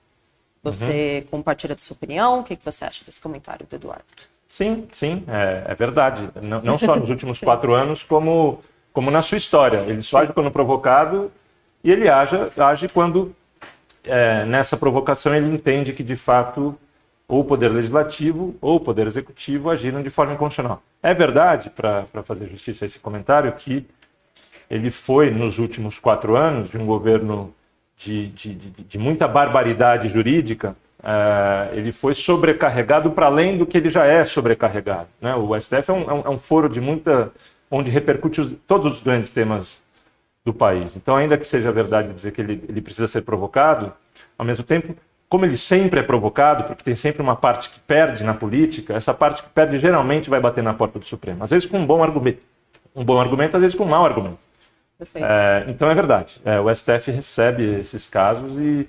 [0.63, 2.41] Você compartilha da sua opinião?
[2.41, 4.05] O que, que você acha desse comentário do Eduardo?
[4.49, 6.29] Sim, sim, é, é verdade.
[6.41, 8.61] Não, não só nos últimos quatro anos, como,
[8.93, 9.79] como na sua história.
[9.87, 10.25] Ele só Sim.
[10.25, 11.31] age quando provocado
[11.85, 13.35] e ele age, age quando,
[14.03, 16.77] é, nessa provocação, ele entende que, de fato,
[17.29, 20.83] ou o Poder Legislativo ou o Poder Executivo agiram de forma inconstitucional.
[21.03, 23.87] É verdade, para fazer justiça a esse comentário, que
[24.71, 27.53] ele foi, nos últimos quatro anos, de um governo
[27.97, 33.79] de, de, de, de muita barbaridade jurídica, eh, ele foi sobrecarregado para além do que
[33.79, 35.09] ele já é sobrecarregado.
[35.21, 35.35] Né?
[35.35, 37.33] O STF é um, é um- é um foro de muita.
[37.71, 39.83] onde repercute os- todos os grandes temas
[40.45, 40.95] do país.
[40.95, 43.93] Então, ainda que seja verdade dizer que ele, ele precisa ser provocado,
[44.39, 44.95] ao mesmo tempo,
[45.29, 49.13] como ele sempre é provocado, porque tem sempre uma parte que perde na política, essa
[49.13, 51.43] parte que perde geralmente vai bater na porta do Supremo.
[51.43, 52.39] Às vezes com um bom argumento,
[52.95, 54.39] um bom argumento, às vezes com um mau argumento.
[55.15, 56.41] É, então é verdade.
[56.45, 58.89] É, o STF recebe esses casos e,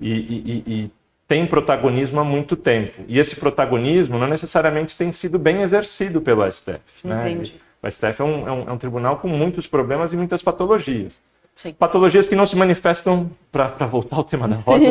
[0.00, 0.90] e- e- e-
[1.28, 2.98] tem protagonismo há muito tempo.
[3.08, 7.06] E esse protagonismo não necessariamente tem sido bem exercido pelo STF.
[7.06, 7.18] né?
[7.30, 7.54] Entendi.
[7.82, 11.20] O STF é um, é um- é um tribunal com muitos problemas e muitas patologias.
[11.54, 11.72] Sim.
[11.74, 14.84] Patologias que não se manifestam, para voltar ao tema da roda,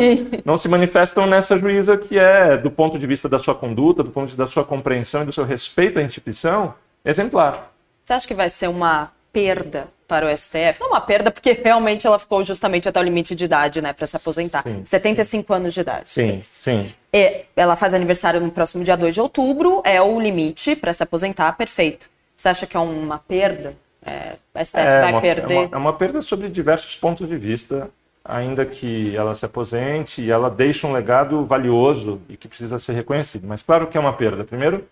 [0.44, 4.10] não se manifestam nessa juíza que é, do ponto de vista da sua conduta, do
[4.10, 7.72] ponto de vista da sua compreensão e do seu respeito à instituição, exemplar.
[8.04, 10.78] Você acha que vai ser uma perda para o STF?
[10.78, 14.06] Não uma perda, porque realmente ela ficou justamente até o limite de idade, né, para
[14.06, 14.62] se aposentar.
[14.62, 14.84] Sim.
[14.84, 16.10] 75 anos de idade.
[16.10, 16.92] Sim, sim.
[17.10, 21.02] É, ela faz aniversário no próximo dia 2 de outubro, é o limite para se
[21.02, 22.10] aposentar, perfeito.
[22.36, 23.74] Você acha que é uma perda?
[24.04, 25.54] É, o STF É vai uma, perder?
[25.54, 27.88] É uma, é uma perda sobre diversos pontos de vista,
[28.22, 32.92] ainda que ela se aposente e ela deixe um legado valioso e que precisa ser
[32.92, 33.46] reconhecido.
[33.46, 34.44] Mas claro que é uma perda.
[34.44, 34.86] Primeiro,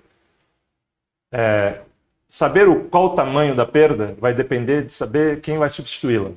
[1.30, 1.80] é,
[2.30, 6.30] saber o, qual o tamanho da perda vai depender de saber quem vai substituí-la.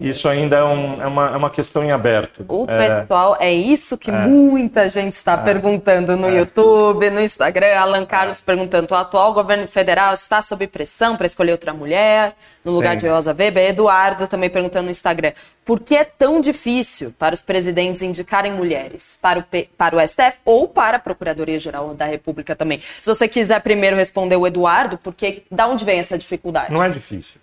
[0.00, 2.44] Isso ainda é, um- é uma, é uma questão em aberto.
[2.48, 7.74] O É, pessoal, é isso que muita gente está perguntando no YouTube, no Instagram.
[7.76, 12.70] Alan Carlos perguntando: o atual governo federal está sob pressão para escolher outra mulher no
[12.70, 13.06] lugar Sim.
[13.06, 13.70] de Rosa Weber?
[13.70, 15.32] Eduardo também perguntando no Instagram:
[15.64, 20.00] por que é tão difícil para os presidentes indicarem mulheres para o, P- para o
[20.00, 22.78] STF ou para a Procuradoria-Geral da República também?
[23.00, 26.72] Se você quiser primeiro responder o Eduardo, porque da onde vem essa dificuldade?
[26.72, 27.40] Não é difícil.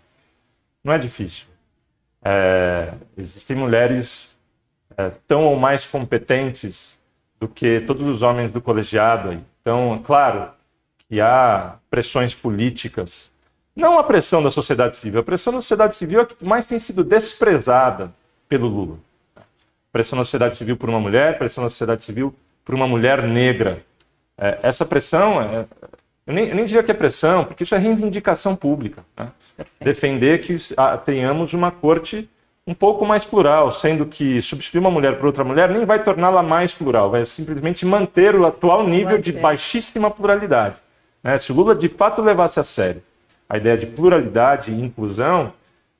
[0.81, 1.43] Não é difícil.
[2.27, 4.35] É, existem mulheres
[4.97, 6.99] é, tão ou mais competentes
[7.39, 9.39] do que todos os homens do colegiado.
[9.61, 10.49] Então, claro
[11.07, 13.31] que há pressões políticas.
[13.75, 15.19] Não a pressão da sociedade civil.
[15.19, 18.11] A pressão da sociedade civil é a que mais tem sido desprezada
[18.49, 18.97] pelo Lula.
[19.91, 22.33] Pressão da sociedade civil por uma mulher, pressão da sociedade civil
[22.63, 23.83] por uma mulher negra.
[24.37, 25.65] É, essa pressão, é,
[26.25, 29.03] eu, nem, eu nem diria que é pressão, porque isso é reivindicação pública.
[29.17, 29.31] né?
[29.81, 32.29] Defender que ah, tenhamos uma corte
[32.67, 36.41] um pouco mais plural, sendo que substituir uma mulher por outra mulher nem vai torná-la
[36.41, 40.77] mais plural, vai simplesmente manter o atual nível de baixíssima pluralidade.
[41.23, 41.37] né?
[41.37, 43.03] Se o Lula de fato levasse a sério
[43.47, 45.53] a ideia de pluralidade e inclusão,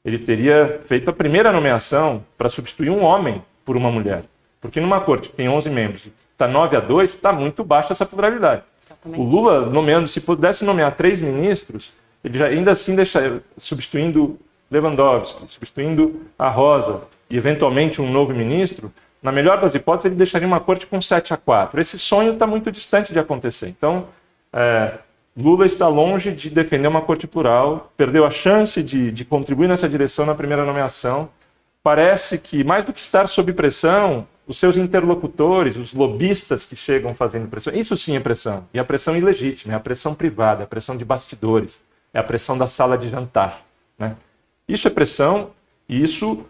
[0.04, 4.24] ele teria feito a primeira nomeação para substituir um homem por uma mulher.
[4.60, 8.06] Porque numa corte que tem 11 membros está 9 a 2, está muito baixa essa
[8.06, 8.64] pluralidade.
[9.06, 14.40] O Lula nomeando, se pudesse nomear três ministros, ele já ainda assim deixaria, substituindo
[14.70, 18.92] Lewandowski, substituindo a Rosa e eventualmente um novo ministro,
[19.22, 21.82] na melhor das hipóteses, ele deixaria uma corte com 7 a 4.
[21.82, 23.68] Esse sonho está muito distante de acontecer.
[23.68, 24.06] Então,
[24.54, 25.00] é,
[25.36, 29.90] Lula está longe de defender uma corte plural, perdeu a chance de, de contribuir nessa
[29.90, 31.28] direção na primeira nomeação.
[31.82, 37.14] Parece que, mais do que estar sob pressão, os seus interlocutores, os lobistas que chegam
[37.14, 38.66] fazendo pressão, isso sim é pressão.
[38.74, 42.24] E a pressão ilegítima, é a pressão privada, é a pressão de bastidores, é a
[42.24, 43.62] pressão da sala de jantar.
[43.98, 44.16] Né?
[44.68, 45.50] Isso é pressão
[45.90, 46.46] e isso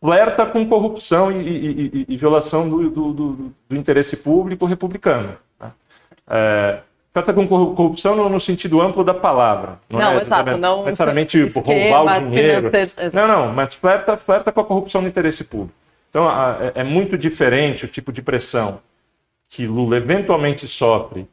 [0.00, 5.36] flerta com corrupção e, e- e- e violação do, do- do- do interesse público republicano.
[5.60, 5.70] né?
[6.28, 6.78] É,
[7.12, 9.78] flerta com corru- corrupção no, no sentido amplo da palavra.
[9.88, 12.70] Não, é exato, não necessariamente roubar esquemas o dinheiro.
[13.14, 15.74] Não, não, mas flerta, flerta com a corrupção do interesse público.
[16.12, 18.80] Então, é, é muito diferente o tipo de pressão
[19.48, 21.26] que Lula eventualmente sofre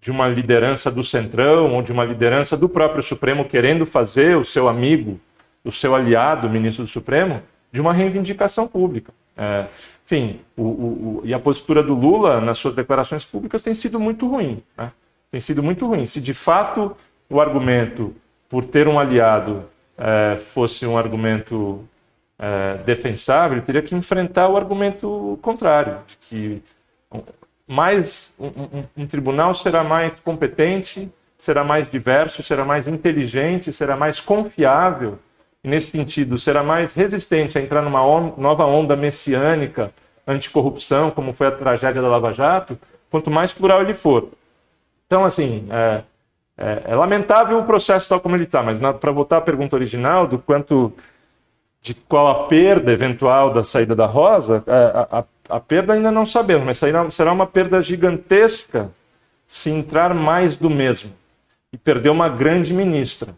[0.00, 4.44] de uma liderança do Centrão ou de uma liderança do próprio Supremo querendo fazer o
[4.44, 5.18] seu amigo,
[5.64, 9.12] o seu aliado, o ministro do Supremo, de uma reivindicação pública.
[9.36, 9.66] É,
[10.06, 13.98] enfim, o- o- o- e a postura do Lula nas suas declarações públicas tem sido
[13.98, 14.62] muito ruim.
[14.78, 14.92] né?
[15.28, 16.06] tem sido muito ruim.
[16.06, 16.96] Se de fato
[17.28, 18.14] o argumento
[18.48, 19.64] por ter um aliado
[19.98, 21.84] é, fosse um argumento
[22.40, 26.62] é, defensável, ele teria que enfrentar o argumento contrário, de que
[27.68, 33.94] mais um, um, um tribunal será mais competente, será mais diverso, será mais inteligente, será
[33.94, 35.18] mais confiável
[35.62, 39.92] e, nesse sentido, será mais resistente a entrar numa on nova onda messiânica
[40.26, 42.78] anticorrupção, como foi a tragédia da Lava Jato,
[43.10, 44.28] quanto mais plural ele for.
[45.06, 46.02] Então, assim, é,
[46.56, 50.26] é, é lamentável o processo tal como ele está, mas para voltar à pergunta original
[50.26, 50.92] do quanto
[51.82, 55.24] de qual a perda eventual da saída da Rosa, a, a,
[55.56, 58.90] a perda ainda não sabemos, mas será, será uma perda gigantesca
[59.46, 61.12] se entrar mais do mesmo
[61.72, 63.34] e perder uma grande ministra.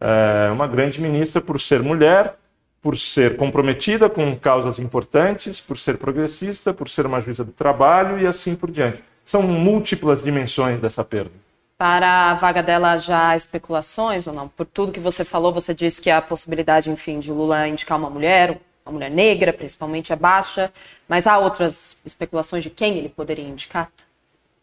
[0.00, 2.34] É, uma grande ministra por ser mulher,
[2.82, 8.18] por ser comprometida com causas importantes, por ser progressista, por ser uma juíza do trabalho
[8.18, 9.02] e assim por diante.
[9.24, 11.43] São múltiplas dimensões dessa perda.
[11.76, 14.48] Para a vaga dela já há especulações ou não?
[14.48, 18.08] Por tudo que você falou, você disse que a possibilidade, enfim, de Lula indicar uma
[18.08, 20.70] mulher, uma mulher negra, principalmente, é baixa.
[21.08, 23.90] Mas há outras especulações de quem ele poderia indicar?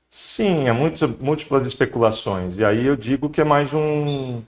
[0.09, 2.57] Sim, há muitas, múltiplas especulações.
[2.57, 4.41] E aí eu digo que é mais um.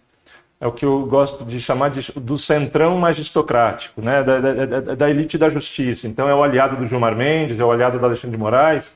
[0.59, 4.23] É o que eu gosto de chamar de, do centrão magistocrático, né?
[4.23, 6.07] Da, da, da, elite da justiça.
[6.07, 8.95] Então é o aliado do Gilmar Mendes, é o aliado do Alexandre de Moraes,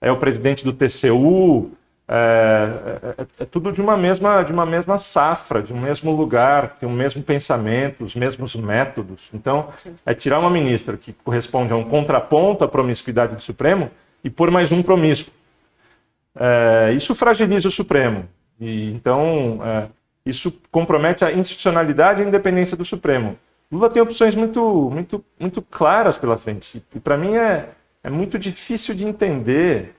[0.00, 1.70] é o presidente do TCU,
[2.10, 6.76] é, é, é, tudo de uma mesma de uma mesma safra, de um mesmo lugar,
[6.78, 9.28] tem o mesmo pensamento, os mesmos métodos.
[9.34, 9.94] Então, Sim.
[10.06, 13.90] é tirar uma ministra que corresponde a um contraponto à promiscuidade do Supremo
[14.24, 15.32] e pôr mais um promíscuo.
[16.34, 18.26] É, isso fragiliza o Supremo.
[18.58, 19.88] E, então, é,
[20.24, 23.36] isso compromete a institucionalidade e a independência do Supremo.
[23.70, 26.82] Lula tem opções muito, muito, muito claras pela frente.
[26.94, 27.68] E, para mim, é,
[28.02, 29.94] é muito difícil de entender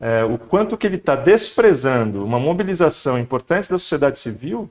[0.00, 4.70] é, o quanto que ele está desprezando uma mobilização importante da sociedade civil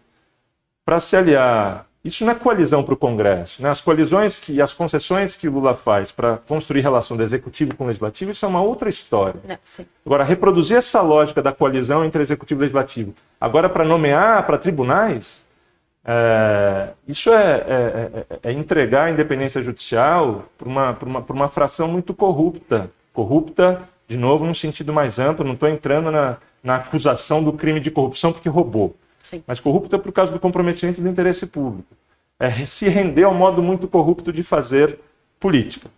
[0.84, 1.88] para se aliar.
[2.04, 3.62] Isso não é coalizão para o Congresso.
[3.62, 3.70] Né?
[3.70, 7.88] As coalizões que, as concessões que Lula faz para construir relação do executivo com o
[7.88, 9.40] legislativo, isso é uma outra história.
[9.48, 9.58] É,
[10.06, 15.44] agora, reproduzir essa lógica da coalizão entre executivo e legislativo, agora para nomear para tribunais,
[16.04, 21.88] é, isso é, é, é, é, entregar a independência judicial para uma, uma, uma fração
[21.88, 22.90] muito corrupta.
[23.14, 27.80] Corrupta de novo, num sentido mais amplo, não estou entrando na, na acusação do crime
[27.80, 29.44] de corrupção porque roubou, Sim.
[29.46, 31.96] mas corrupta por causa do comprometimento do interesse público.
[32.40, 34.98] É se render ao modo muito corrupto de fazer
[35.40, 35.90] política.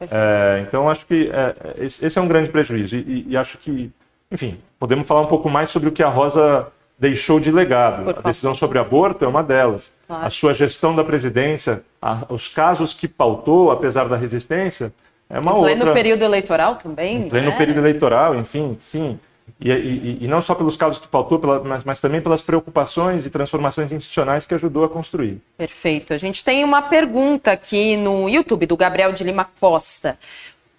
[0.00, 2.96] É, então, acho que é, esse é um grande prejuízo.
[2.96, 3.92] E, e, acho que,
[4.30, 6.66] enfim, podemos falar um pouco mais sobre o que a Rosa
[6.98, 8.10] deixou de legado.
[8.10, 9.92] A decisão sobre aborto é uma delas.
[10.08, 10.26] Claro.
[10.26, 14.92] A sua gestão da presidência, a, os casos que pautou, apesar da resistência,
[15.32, 15.94] é uma em pleno outra...
[15.94, 17.22] período eleitoral também?
[17.22, 17.56] Em pleno né?
[17.56, 19.18] período eleitoral, enfim, sim.
[19.58, 23.30] E, e, e, não só pelos casos que pautou, mas, mas, também pelas preocupações e
[23.30, 25.40] transformações institucionais que ajudou a construir.
[25.56, 26.12] Perfeito.
[26.12, 30.18] A gente tem uma pergunta aqui no YouTube do Gabriel de Lima Costa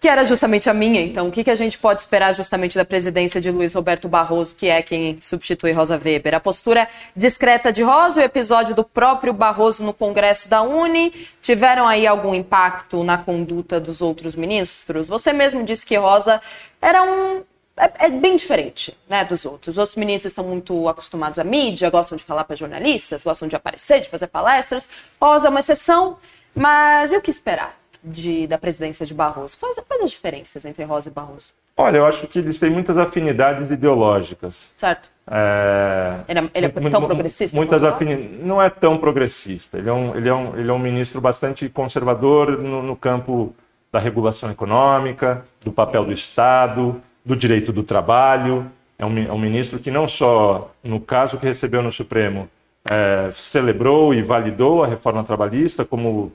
[0.03, 1.29] que era justamente a minha, então.
[1.29, 4.67] O que, que a gente pode esperar justamente da presidência de Luiz Roberto Barroso, que
[4.67, 6.35] é quem substitui Rosa Weber?
[6.35, 11.87] A postura discreta de Rosa o episódio do próprio Barroso no Congresso da Uni tiveram
[11.87, 15.07] aí algum impacto na conduta dos outros ministros?
[15.07, 16.41] Você mesmo disse que Rosa
[16.81, 17.41] era um
[17.77, 19.75] é, é, bem diferente né, dos outros.
[19.75, 23.55] Os outros ministros estão muito acostumados à mídia, gostam de falar para jornalistas, gostam de
[23.55, 24.89] aparecer, de fazer palestras.
[25.17, 26.17] Rosa é uma exceção,
[26.53, 27.82] mas e o que esperar?
[28.03, 29.57] De, da presidência de Barroso?
[29.59, 31.47] Quais, quais as diferenças entre Rosa e Barroso?
[31.75, 34.71] Olha, eu acho que eles têm muitas afinidades ideológicas.
[34.77, 35.09] Certo.
[35.25, 36.19] É...
[36.27, 37.57] Ele, é, ele é tão progressista?
[37.57, 38.45] Muitas afinidades.
[38.45, 39.77] Não é tão progressista.
[39.77, 43.55] Ele é um, ele é um, ele é um ministro bastante conservador no, no campo
[43.91, 48.69] da regulação econômica, do papel do Estado, do direito do trabalho.
[48.97, 52.49] É um, é um, ministro que não só, no caso que recebeu no Supremo,
[52.85, 56.31] é, celebrou e validou a reforma trabalhista, como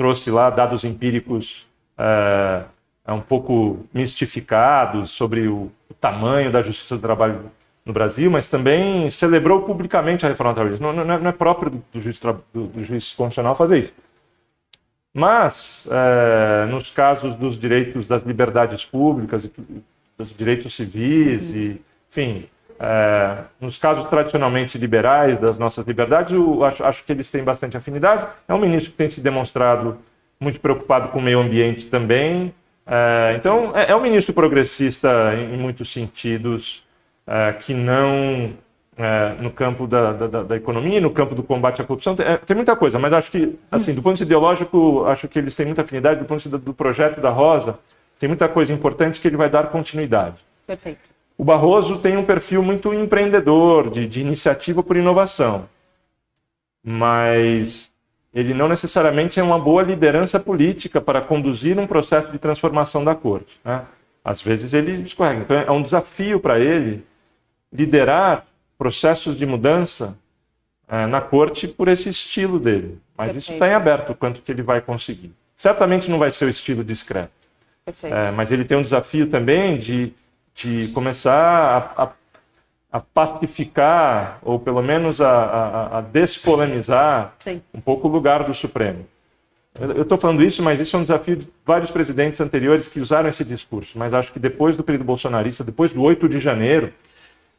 [0.00, 2.64] trouxe lá dados empíricos é,
[3.06, 7.50] um pouco mistificados sobre o, tamanho da justiça do trabalho
[7.84, 10.82] no Brasil, mas também celebrou publicamente a reforma trabalhista.
[10.82, 13.92] Não, não, não é próprio do, do, juiz, do, do juiz constitucional fazer isso.
[15.12, 19.50] Mas, é, nos casos dos direitos das liberdades públicas,
[20.16, 22.48] dos direitos civis, e, enfim,
[22.82, 27.76] é, nos casos tradicionalmente liberais das nossas liberdades, eu acho, acho, que eles têm bastante
[27.76, 28.26] afinidade.
[28.48, 29.98] É um ministro que tem se demonstrado
[30.40, 32.54] muito preocupado com o meio ambiente também.
[32.86, 36.82] É, então, é, é, um ministro progressista em, em muitos sentidos,
[37.26, 38.54] é, que não
[38.96, 42.16] é, no campo da, da, da, economia, no campo do combate à corrupção.
[42.16, 45.38] Tem, é, tem, muita coisa, mas acho que, assim, do ponto de ideológico, acho que
[45.38, 46.20] eles têm muita afinidade.
[46.20, 47.78] Do ponto de vista do projeto da Rosa,
[48.18, 50.36] tem muita coisa importante que ele vai dar continuidade.
[50.66, 51.19] Perfeito.
[51.40, 55.66] O Barroso tem um perfil muito empreendedor, de, de iniciativa por inovação.
[56.84, 57.94] Mas
[58.34, 63.14] ele não necessariamente é uma boa liderança política para conduzir um processo de transformação da
[63.14, 63.58] corte.
[63.64, 63.86] Né?
[64.22, 65.40] Às vezes ele escorrega.
[65.40, 67.06] Então é um desafio para ele
[67.72, 68.44] liderar
[68.76, 70.18] processos de mudança
[70.86, 73.00] é, na corte por esse estilo dele.
[73.16, 73.38] Mas Perfeito.
[73.44, 75.32] isso está em aberto, quanto que ele vai conseguir.
[75.56, 77.32] Certamente não vai ser o estilo discreto.
[78.02, 80.12] É, mas ele tem um desafio também de
[80.62, 82.10] de começar a, a,
[82.92, 87.62] a pacificar, ou pelo menos a, a, a despolemizar Sim.
[87.72, 89.06] um pouco o lugar do Supremo.
[89.78, 93.28] Eu estou falando isso, mas isso é um desafio de vários presidentes anteriores que usaram
[93.28, 93.96] esse discurso.
[93.96, 96.92] Mas acho que depois do período bolsonarista, depois do 8 de janeiro,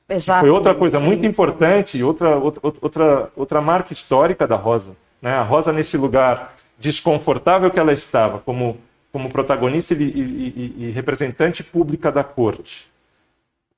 [0.09, 4.91] Exato, foi outra coisa muito importante, outra, outra, outra, outra marca histórica da Rosa.
[5.21, 5.33] Né?
[5.33, 8.77] A Rosa, nesse lugar desconfortável que ela estava, como
[9.11, 12.89] como protagonista e, e, e, representante pública da corte,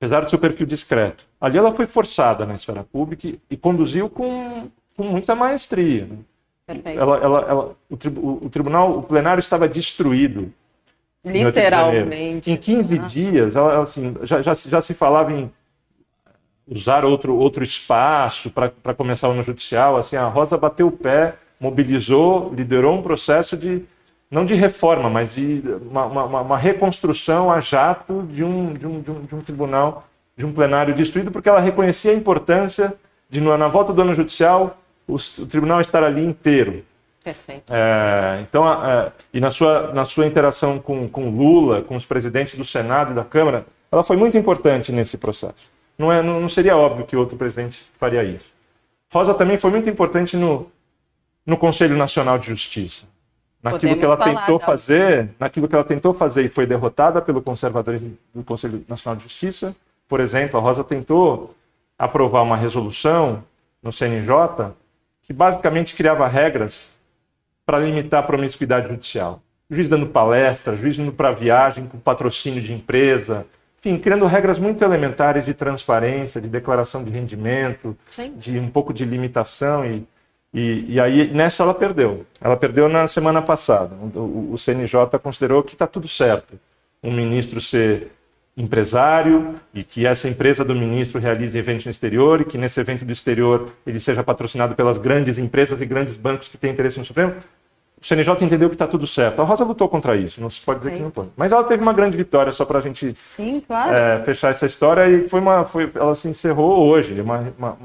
[0.04, 1.26] apesar do seu perfil discreto.
[1.40, 6.06] Ali ela foi forçada na esfera pública e, e conduziu com, com, muita maestria.
[6.68, 6.80] Né?
[6.84, 10.52] Ela, ela, ela, o, tri, o, o, tribunal, o plenário estava destruído.
[11.24, 12.50] Literalmente.
[12.50, 13.06] Em 15 ah.
[13.06, 15.50] dias, ela, assim, já, já, já se falava em
[16.68, 19.96] usar outro, outro espaço para começar o ano judicial.
[19.96, 23.84] Assim, a Rosa bateu o pé, mobilizou, liderou um processo de
[24.34, 29.00] não de reforma, mas de uma, uma, uma reconstrução a jato de um, de, um,
[29.00, 32.92] de, um, de um tribunal, de um plenário destruído, porque ela reconhecia a importância
[33.30, 36.84] de, na volta do ano judicial, o, o tribunal estar ali inteiro.
[37.22, 37.72] Perfeito.
[37.72, 42.56] É, então, é, e na sua, na sua interação com, com Lula, com os presidentes
[42.56, 45.70] do Senado e da Câmara, ela foi muito importante nesse processo.
[45.96, 48.52] Não, é, não, não seria óbvio que outro presidente faria isso.
[49.12, 50.68] Rosa também foi muito importante no,
[51.46, 53.13] no Conselho Nacional de Justiça
[53.64, 54.66] naquilo Podemos que ela tentou tá?
[54.66, 59.22] fazer, naquilo que ela tentou fazer e foi derrotada pelo conservadorismo do Conselho Nacional de
[59.22, 59.74] Justiça.
[60.06, 61.54] Por exemplo, a Rosa tentou
[61.98, 63.42] aprovar uma resolução
[63.82, 64.70] no CNJ
[65.22, 66.90] que basicamente criava regras
[67.64, 69.40] para limitar a promiscuidade judicial.
[69.70, 73.46] juiz dando palestra, juiz indo para viagem com patrocínio de empresa,
[73.78, 78.34] enfim, criando regras muito elementares de transparência, de declaração de rendimento, Sim.
[78.36, 80.06] de um pouco de limitação e
[80.54, 82.24] e, e, aí, nessa ela perdeu.
[82.40, 83.96] Ela perdeu na semana passada.
[84.14, 86.54] O, o CNJ considerou que está tudo certo.
[87.02, 88.12] Um ministro ser
[88.56, 93.04] empresário e que essa empresa do ministro realize eventos no exterior e que nesse evento
[93.04, 97.04] do exterior ele seja patrocinado pelas grandes empresas e grandes bancos que têm interesse no
[97.04, 97.34] Supremo.
[98.00, 99.42] O CNJ entendeu que está tudo certo.
[99.42, 101.26] A Rosa lutou contra isso, não se pode dizer que não foi.
[101.36, 103.92] Mas ela teve uma grande vitória, só para a gente Sim, claro.
[103.92, 105.08] é, fechar essa história.
[105.08, 107.20] E foi uma, foi, ela se encerrou hoje.
[107.20, 107.78] Uma, uma,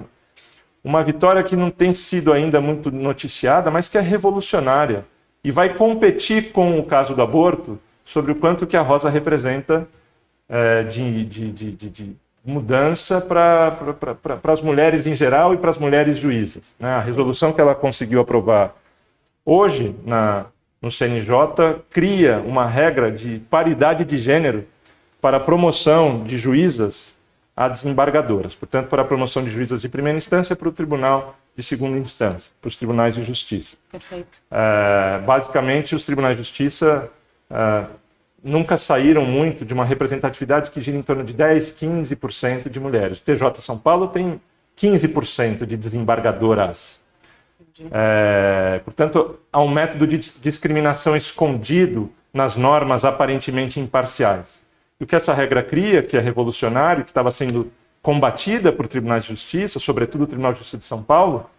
[0.90, 5.06] uma vitória que não tem sido ainda muito noticiada, mas que é revolucionária
[5.44, 9.88] e vai competir com o caso do aborto sobre o quanto que a Rosa representa
[10.50, 13.78] é, de, de, de, de, mudança para
[14.46, 16.74] as mulheres em geral e para as mulheres juízas.
[16.80, 16.90] Né?
[16.90, 18.74] A resolução que ela conseguiu aprovar
[19.46, 20.48] hoje na,
[20.82, 24.66] no CNJ cria uma regra de paridade de gênero
[25.22, 27.19] para a promoção de juízas
[27.60, 31.62] a desembargadoras, portanto, para a promoção de juízas de primeira instância para o tribunal de
[31.62, 33.76] segunda instância, para os tribunais de justiça.
[33.92, 34.40] Perfeito.
[34.50, 37.12] É, basicamente, os tribunais de justiça
[37.52, 37.84] é,
[38.42, 43.20] nunca saíram muito de uma representatividade que gira em torno de 10, 15% de mulheres.
[43.20, 44.40] O TJ São Paulo tem
[44.78, 47.02] 15% de desembargadoras.
[47.92, 54.64] É, portanto, há um método de discriminação escondido nas normas aparentemente imparciais.
[55.00, 59.24] E o que essa regra cria, que é revolucionário, que estava sendo combatida por tribunais
[59.24, 61.50] de justiça, sobretudo o Tribunal de Justiça de São Paulo,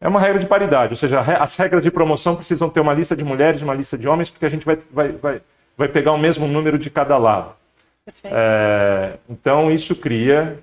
[0.00, 3.16] é uma regra de paridade, ou seja, as regras de promoção precisam ter uma lista
[3.16, 5.42] de mulheres e uma lista de homens, porque a gente vai, vai, vai,
[5.76, 7.54] vai pegar o mesmo número de cada lado.
[8.22, 10.58] É, então, isso cria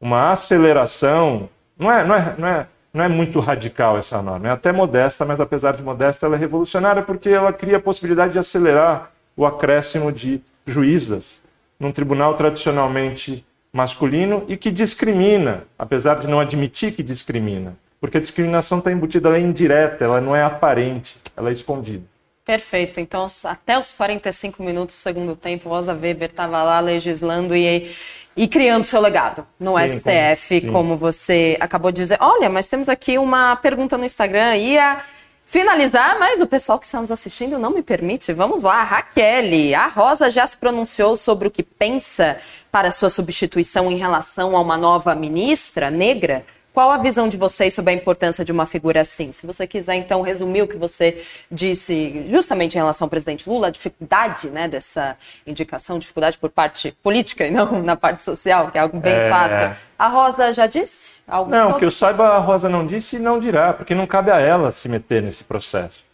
[0.00, 1.48] uma aceleração.
[1.78, 5.24] Não é, não, é, não, é, não é muito radical essa norma, é até modesta,
[5.24, 9.46] mas apesar de modesta, ela é revolucionária porque ela cria a possibilidade de acelerar o
[9.46, 11.42] acréscimo de juízas
[11.78, 17.76] num tribunal tradicionalmente masculino e que discrimina, apesar de não admitir que discrimina.
[18.00, 22.04] Porque a discriminação está embutida, ela é indireta, ela não é aparente, ela é escondida.
[22.44, 22.98] Perfeito.
[22.98, 27.90] Então, até os 45 minutos do segundo tempo, Rosa Weber estava lá legislando e,
[28.34, 32.16] e criando seu legado no sim, STF, como, como, você acabou de dizer.
[32.20, 34.98] Olha, mas temos aqui uma pergunta no Instagram e a
[35.48, 38.34] finalizar, mas o pessoal que está nos assistindo não me permite.
[38.34, 39.74] Vamos lá, Raquel.
[39.74, 42.36] A Rosa já se pronunciou sobre o que pensa
[42.70, 46.44] para sua substituição em relação a uma nova ministra negra?
[46.78, 49.32] Qual a visão de vocês sobre a importância de uma figura assim?
[49.32, 53.66] Se você quiser, então, resumir o que você disse justamente em relação ao presidente Lula,
[53.66, 58.78] a dificuldade né, dessa indicação, dificuldade por parte política e não na parte social, que
[58.78, 59.28] é algo bem é...
[59.28, 59.76] fácil.
[59.98, 61.78] A Rosa já disse algo Não, sobre?
[61.80, 64.70] que eu saiba, a Rosa não disse e não dirá, porque não cabe a ela
[64.70, 66.04] se meter nesse processo.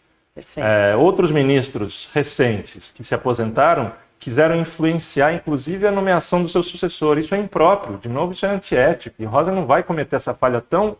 [0.57, 7.17] É, outros ministros recentes que se aposentaram quiseram influenciar, inclusive, a nomeação do seu sucessor.
[7.17, 9.15] Isso é impróprio, de novo, isso é antiético.
[9.19, 10.97] E Rosa não vai cometer essa falha tão,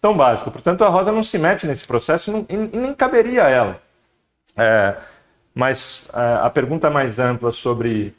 [0.00, 0.50] tão básica.
[0.50, 3.82] Portanto, a Rosa não se mete nesse processo não, e nem caberia a ela.
[4.56, 4.96] É,
[5.54, 8.14] mas é, a pergunta mais ampla sobre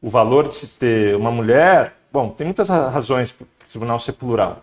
[0.00, 4.12] o valor de se ter uma mulher, bom, tem muitas razões para o tribunal ser
[4.12, 4.62] plural.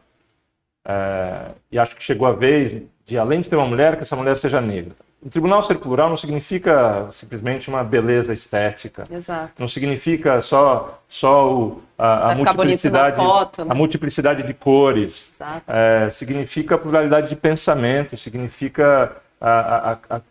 [0.86, 4.16] É, e acho que chegou a vez de, além de ter uma mulher, que essa
[4.16, 4.96] mulher seja negra.
[5.26, 9.04] O tribunal ser plural não significa simplesmente uma beleza estética.
[9.10, 9.54] Exato.
[9.62, 13.72] Não significa só, só o, a, a multiplicidade, foto, né?
[13.72, 15.30] a multiplicidade de cores.
[15.34, 15.64] Exato.
[15.66, 20.22] É, significa pluralidade de pensamento, significa a, a, a,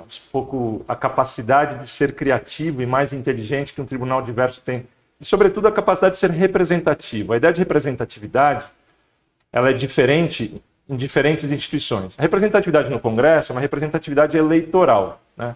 [0.00, 4.84] um pouco a capacidade de ser criativo e mais inteligente que um tribunal diverso tem.
[5.20, 7.32] E, sobretudo, a capacidade de ser representativo.
[7.32, 8.66] A ideia de representatividade
[9.52, 10.60] ela é diferente
[10.90, 12.16] em diferentes instituições.
[12.18, 15.20] A representatividade no Congresso é uma representatividade eleitoral.
[15.36, 15.54] Né?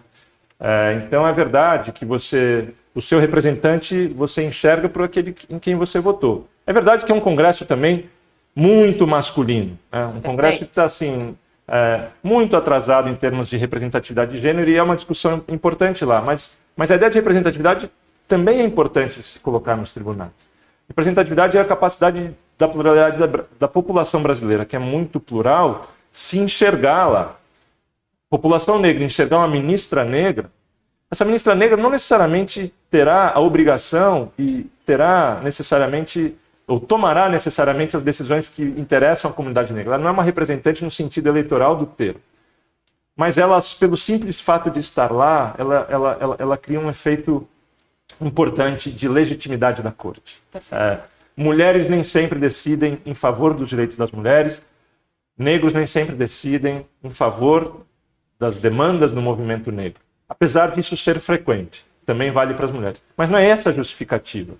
[0.57, 5.75] É, então é verdade que você, o seu representante, você enxerga por aquele em quem
[5.75, 6.47] você votou.
[6.65, 8.09] É verdade que é um Congresso também
[8.55, 10.05] muito masculino, né?
[10.05, 11.35] um Congresso que está assim
[11.67, 16.21] é, muito atrasado em termos de representatividade de gênero e é uma discussão importante lá.
[16.21, 17.91] Mas, mas a ideia de representatividade
[18.25, 20.31] também é importante se colocar nos tribunais.
[20.87, 26.39] Representatividade é a capacidade da pluralidade da, da população brasileira, que é muito plural, se
[26.39, 27.35] enxergar lá.
[28.29, 30.49] População negra enxergar uma ministra negra,
[31.09, 36.35] essa ministra negra não necessariamente terá a obrigação e terá necessariamente
[36.67, 39.93] ou tomará necessariamente as decisões que interessam à comunidade negra.
[39.93, 42.19] Ela não é uma representante no sentido eleitoral do termo.
[43.15, 47.47] Mas ela, pelo simples fato de estar lá, ela, ela, ela, ela cria um efeito
[48.19, 50.41] importante de legitimidade da corte.
[50.71, 50.99] É,
[51.35, 54.61] mulheres nem sempre decidem em favor dos direitos das mulheres,
[55.37, 57.81] negros nem sempre decidem em favor
[58.39, 59.99] das demandas do movimento negro.
[60.27, 63.01] Apesar disso ser frequente, também vale para as mulheres.
[63.15, 64.53] Mas não é essa a justificativa.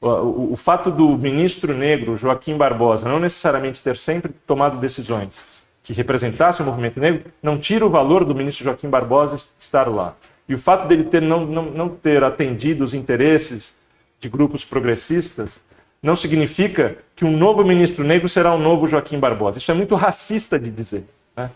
[0.00, 5.62] O, o, o fato do ministro negro, Joaquim Barbosa, não necessariamente ter sempre tomado decisões
[5.82, 10.16] que representassem o movimento negro, não tira o valor do ministro Joaquim Barbosa estar lá.
[10.48, 13.74] E o fato dele ter, não, não, não ter atendido os interesses
[14.18, 15.60] de grupos progressistas
[16.04, 19.56] não significa que um novo ministro negro será um novo Joaquim Barbosa.
[19.56, 21.06] Isso é muito racista de dizer.
[21.34, 21.50] Né?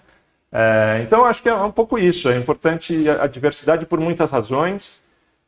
[0.50, 2.30] É, então, acho que é um pouco isso.
[2.30, 5.02] É importante a, diversidade por muitas razões.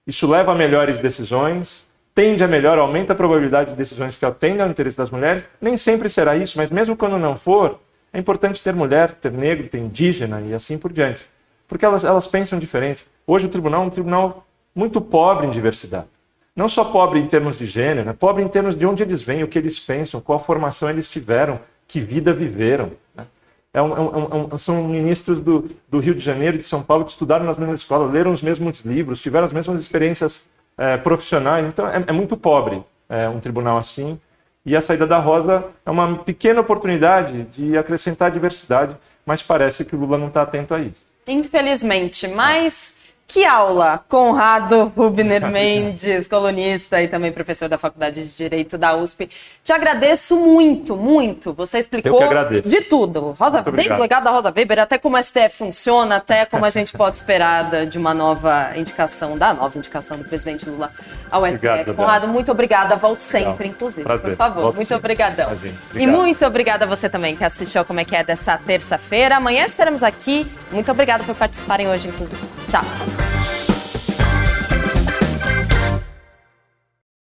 [0.07, 4.67] Isso leva a melhores decisões, tende a melhor, aumenta a probabilidade de decisões que atendam
[4.67, 5.47] ao interesse das mulheres.
[5.59, 7.81] Nem sempre será isso, mas mesmo quando não for,
[8.13, 11.27] é importante ter mulher, ter negro, ter indígena e assim por diante.
[11.67, 13.07] Porque elas, elas pensam diferente.
[13.27, 16.09] Hoje o tribunal é um tribunal muito pobre em diversidade.
[16.55, 18.13] Não só pobre em termos de gênero, né?
[18.13, 21.61] pobre em termos de onde eles vêm, o que eles pensam, qual formação eles tiveram,
[21.87, 22.93] que vida viveram.
[23.15, 23.25] Né?
[23.73, 26.65] É um, é um, é um, são ministros do, do, Rio de Janeiro e de
[26.65, 30.45] São Paulo que estudaram nas mesmas escolas, leram os mesmos livros, tiveram as mesmas experiências
[30.77, 31.67] é, profissionais.
[31.67, 34.19] Então é, é muito pobre é, um tribunal assim.
[34.67, 39.95] E a saída da Rosa é uma pequena oportunidade de acrescentar diversidade, mas parece que
[39.95, 40.97] o Lula não está atento a isso.
[41.27, 43.00] Infelizmente, mas
[43.31, 44.05] que aula!
[44.09, 49.31] Conrado Rubner Mendes, colunista e também professor da Faculdade de Direito da USP.
[49.63, 51.53] Te agradeço muito, muito.
[51.53, 52.21] Você explicou
[52.65, 53.33] de tudo.
[53.39, 56.71] Rosa, desde o legado da Rosa Weber, até como a STF funciona, até como a
[56.71, 60.91] gente pode esperar de uma nova indicação, da nova indicação do presidente Lula
[61.31, 61.57] ao STF.
[61.67, 62.97] Obrigado, Conrado, muito obrigada.
[62.97, 63.67] Volto sempre, Legal.
[63.67, 64.03] inclusive.
[64.05, 64.31] Prazer.
[64.31, 65.51] Por favor, Volto muito obrigadão.
[65.95, 69.37] E muito obrigada a você também que assistiu Como é que é dessa terça-feira.
[69.37, 70.47] Amanhã estaremos aqui.
[70.71, 72.41] Muito obrigada por participarem hoje, inclusive.
[72.69, 73.40] Tchau.